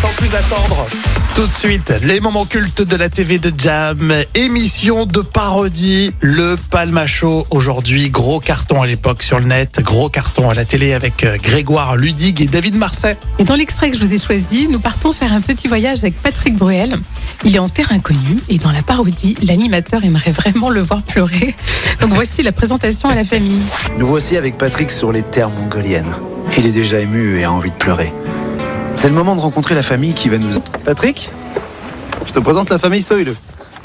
sans 0.00 0.08
plus 0.10 0.32
attendre, 0.34 0.86
tout 1.34 1.46
de 1.46 1.54
suite, 1.54 1.92
les 2.02 2.20
moments 2.20 2.44
cultes 2.44 2.82
de 2.82 2.96
la 2.96 3.08
TV 3.08 3.38
de 3.38 3.52
Jam, 3.56 4.12
émission 4.34 5.06
de 5.06 5.20
parodie, 5.20 6.12
le 6.20 6.56
Palma 6.70 7.06
Show. 7.06 7.46
Aujourd'hui, 7.50 8.10
gros 8.10 8.38
carton 8.38 8.82
à 8.82 8.86
l'époque 8.86 9.22
sur 9.22 9.38
le 9.40 9.46
net, 9.46 9.80
gros 9.80 10.08
carton 10.08 10.50
à 10.50 10.54
la 10.54 10.64
télé 10.64 10.92
avec 10.92 11.24
euh, 11.24 11.36
Grégoire 11.42 11.96
Ludig 11.96 12.40
et 12.40 12.46
David 12.46 12.76
Marseille. 12.76 13.16
Et 13.38 13.44
dans 13.44 13.56
l'extrait 13.56 13.90
que 13.90 13.98
je 13.98 14.04
vous 14.04 14.12
ai 14.12 14.18
choisi, 14.18 14.68
nous 14.68 14.80
partons 14.80 15.12
faire 15.12 15.32
un 15.32 15.40
petit 15.40 15.68
voyage 15.68 15.98
avec 16.00 16.20
Patrick 16.22 16.56
Bruel. 16.56 16.94
Il 17.44 17.56
est 17.56 17.60
en 17.60 17.68
terre 17.68 17.92
inconnue 17.92 18.38
et 18.48 18.58
dans 18.58 18.72
la 18.72 18.82
parodie, 18.82 19.36
l'animateur 19.42 20.04
aimerait 20.04 20.32
vraiment 20.32 20.70
le 20.70 20.80
voir 20.80 21.02
pleurer. 21.02 21.56
Donc 22.00 22.12
voici 22.14 22.42
la 22.42 22.52
présentation 22.52 23.08
à 23.08 23.14
la 23.14 23.24
famille. 23.24 23.62
Nous 23.96 24.06
voici 24.06 24.36
avec 24.36 24.58
Patrick 24.58 24.90
sur 24.90 25.12
les 25.12 25.22
terres 25.22 25.50
mongoliennes. 25.50 26.14
Il 26.56 26.66
est 26.66 26.72
déjà 26.72 27.00
ému 27.00 27.38
et 27.38 27.44
a 27.44 27.52
envie 27.52 27.70
de 27.70 27.76
pleurer. 27.76 28.12
C'est 29.00 29.08
le 29.08 29.14
moment 29.14 29.36
de 29.36 29.40
rencontrer 29.40 29.76
la 29.76 29.84
famille 29.84 30.12
qui 30.12 30.28
va 30.28 30.38
nous... 30.38 30.50
Patrick, 30.84 31.30
je 32.26 32.32
te 32.32 32.40
présente 32.40 32.68
la 32.70 32.80
famille 32.80 33.00
Soyle. 33.00 33.32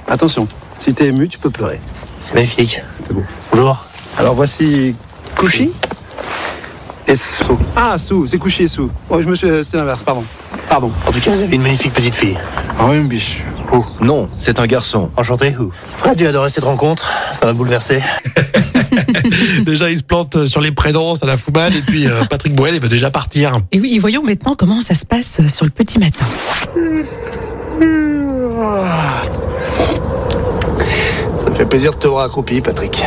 Attention, 0.09 0.47
si 0.79 0.91
t'es 0.95 1.05
ému, 1.09 1.27
tu 1.27 1.37
peux 1.37 1.51
pleurer. 1.51 1.79
C'est 2.19 2.33
magnifique. 2.33 2.81
C'est 3.05 3.13
beau. 3.13 3.21
Bonjour. 3.51 3.85
Alors 4.17 4.33
voici 4.33 4.95
Kouchi 5.37 5.69
et 7.07 7.15
Sou. 7.15 7.59
Ah, 7.75 7.99
Sou, 7.99 8.25
c'est 8.25 8.39
Kouchi 8.39 8.63
et 8.63 8.67
Sou. 8.67 8.89
Oh, 9.07 9.21
je 9.21 9.27
me 9.27 9.35
suis... 9.35 9.47
C'était 9.63 9.77
l'inverse, 9.77 10.01
pardon. 10.01 10.23
Pardon. 10.67 10.91
En 11.05 11.11
tout 11.11 11.19
cas, 11.19 11.29
vous 11.29 11.43
avez 11.43 11.57
une 11.57 11.61
magnifique 11.61 11.93
petite 11.93 12.15
fille. 12.15 12.37
Oh, 12.81 12.91
une 12.91 13.07
biche. 13.07 13.43
Oh, 13.71 13.85
Non, 14.01 14.29
c'est 14.39 14.59
un 14.59 14.65
garçon. 14.65 15.11
enchanté. 15.15 15.55
Ou 15.59 15.71
Fred, 15.95 16.17
j'ai 16.17 16.25
adoré 16.25 16.49
cette 16.49 16.63
rencontre. 16.63 17.11
Ça 17.33 17.45
m'a 17.45 17.53
bouleversé. 17.53 18.01
Déjà, 19.65 19.89
il 19.89 19.97
se 19.97 20.03
plante 20.03 20.45
sur 20.45 20.61
les 20.61 20.71
prénoms, 20.71 21.15
ça 21.15 21.25
la 21.25 21.37
fout 21.37 21.53
mal. 21.53 21.75
Et 21.75 21.81
puis, 21.81 22.07
euh, 22.07 22.23
Patrick 22.29 22.53
Bruel, 22.55 22.75
il 22.75 22.81
veut 22.81 22.89
déjà 22.89 23.09
partir. 23.09 23.59
Et 23.71 23.79
oui, 23.79 23.95
et 23.95 23.99
voyons 23.99 24.23
maintenant 24.23 24.55
comment 24.57 24.81
ça 24.81 24.95
se 24.95 25.05
passe 25.05 25.39
sur 25.47 25.65
le 25.65 25.71
petit 25.71 25.99
matin. 25.99 26.25
Ça 31.37 31.49
me 31.49 31.55
fait 31.55 31.65
plaisir 31.65 31.91
de 31.91 31.97
te 31.97 32.07
voir 32.07 32.25
accroupi, 32.25 32.61
Patrick. 32.61 33.03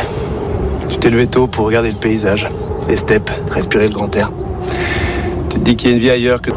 Tu 0.89 0.97
t'es 0.97 1.09
levé 1.09 1.27
tôt 1.27 1.47
pour 1.47 1.65
regarder 1.65 1.91
le 1.91 1.97
paysage, 1.97 2.47
les 2.87 2.95
steppes, 2.95 3.31
respirer 3.51 3.87
le 3.87 3.93
grand 3.93 4.15
air. 4.15 4.31
Tu 5.49 5.57
te 5.57 5.63
dis 5.63 5.75
qu'il 5.75 5.89
y 5.89 5.93
a 5.93 5.95
une 5.95 6.01
vie 6.01 6.09
ailleurs 6.09 6.41
que... 6.41 6.51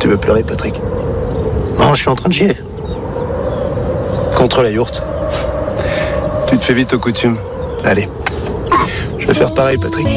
Tu 0.00 0.08
veux 0.08 0.16
pleurer, 0.16 0.42
Patrick 0.42 0.74
Non, 1.78 1.94
je 1.94 2.00
suis 2.00 2.08
en 2.08 2.16
train 2.16 2.28
de 2.28 2.34
chier. 2.34 2.56
Contre 4.36 4.62
la 4.62 4.70
yourte. 4.70 5.02
Tu 6.48 6.58
te 6.58 6.64
fais 6.64 6.74
vite 6.74 6.92
aux 6.94 6.98
coutumes. 6.98 7.36
Allez. 7.86 8.08
Je 9.18 9.26
vais 9.26 9.34
faire 9.34 9.54
pareil, 9.54 9.78
Patrick. 9.78 10.06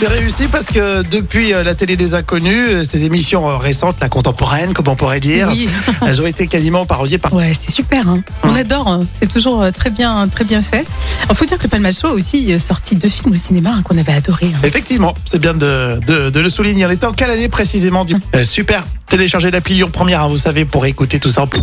C'est 0.00 0.06
réussi 0.06 0.46
parce 0.46 0.66
que 0.66 1.02
depuis 1.02 1.52
euh, 1.52 1.64
la 1.64 1.74
télé 1.74 1.96
des 1.96 2.14
inconnus, 2.14 2.68
euh, 2.68 2.84
ces 2.84 3.02
émissions 3.04 3.48
euh, 3.48 3.56
récentes, 3.56 3.96
la 4.00 4.08
contemporaine, 4.08 4.72
comme 4.72 4.86
on 4.86 4.94
pourrait 4.94 5.18
dire, 5.18 5.48
Oui. 5.50 5.68
elles 6.06 6.22
ont 6.22 6.26
été 6.26 6.46
quasiment 6.46 6.86
parodiées 6.86 7.18
par 7.18 7.32
Ouais, 7.34 7.50
c'est 7.60 7.72
super. 7.72 8.06
hein. 8.08 8.20
On 8.44 8.54
adore. 8.54 8.86
hein. 8.86 9.00
C'est 9.12 9.28
toujours 9.28 9.66
très 9.72 9.90
bien, 9.90 10.28
très 10.28 10.44
bien 10.44 10.62
fait. 10.62 10.86
Il 11.28 11.34
faut 11.34 11.46
dire 11.46 11.58
que 11.58 11.64
le 11.64 11.68
Palma 11.68 11.90
Show 11.90 12.06
a 12.06 12.12
aussi 12.12 12.60
sorti 12.60 12.94
deux 12.94 13.08
films 13.08 13.32
au 13.32 13.34
cinéma 13.34 13.70
hein, 13.76 13.82
qu'on 13.82 13.98
avait 13.98 14.12
adorés. 14.12 14.52
hein. 14.54 14.60
Effectivement, 14.62 15.14
c'est 15.24 15.40
bien 15.40 15.54
de, 15.54 15.98
de, 16.06 16.30
de 16.30 16.40
le 16.40 16.48
souligner. 16.48 16.86
On 16.86 16.90
était 16.90 17.06
en 17.06 17.12
quelle 17.12 17.30
année 17.30 17.48
précisément 17.48 18.06
Euh, 18.36 18.44
Super. 18.44 18.84
Téléchargez 19.08 19.50
l'appli 19.50 19.74
Lyon 19.74 19.88
Première, 19.92 20.22
hein, 20.22 20.28
vous 20.28 20.36
savez, 20.38 20.64
pour 20.64 20.86
écouter 20.86 21.18
tout 21.18 21.30
ça 21.30 21.42
en 21.42 21.46
plus. 21.48 21.62